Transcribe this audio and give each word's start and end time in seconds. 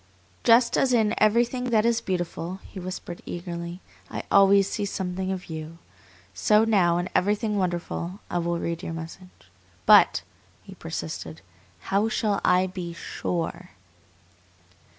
"Just 0.43 0.77
as 0.79 0.93
in 0.93 1.13
everything 1.19 1.65
that 1.65 1.85
is 1.85 2.01
beautiful," 2.01 2.59
he 2.65 2.79
whispered 2.79 3.21
eagerly, 3.23 3.81
"I 4.09 4.23
always 4.31 4.67
see 4.67 4.83
something 4.85 5.31
of 5.31 5.45
you, 5.47 5.77
so 6.33 6.63
now 6.63 6.97
in 6.97 7.07
everything 7.13 7.55
wonderful 7.55 8.19
I 8.27 8.39
will 8.39 8.57
read 8.57 8.81
your 8.81 8.93
message. 8.93 9.29
But," 9.85 10.23
he 10.63 10.73
persisted, 10.73 11.41
"how 11.93 12.09
shall 12.09 12.41
I 12.43 12.65
be 12.65 12.93
SURE?" 12.93 13.69